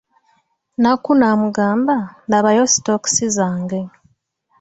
[0.81, 1.95] Nakku n'amugamba,
[2.29, 3.79] labayo sitookisi zange.